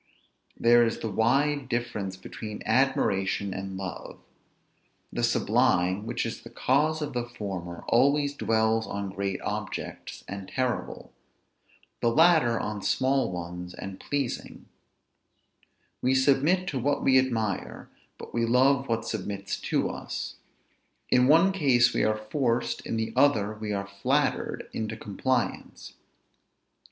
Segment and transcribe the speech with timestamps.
[0.57, 4.17] There is a wide difference between admiration and love.
[5.13, 10.47] The sublime, which is the cause of the former, always dwells on great objects, and
[10.47, 11.13] terrible;
[11.99, 14.65] the latter on small ones, and pleasing;
[16.01, 17.87] we submit to what we admire,
[18.17, 20.37] but we love what submits to us;
[21.11, 25.93] in one case we are forced, in the other we are flattered, into compliance.